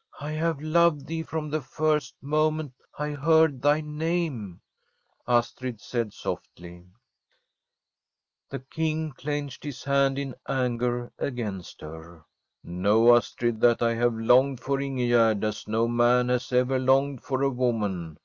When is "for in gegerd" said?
14.60-15.42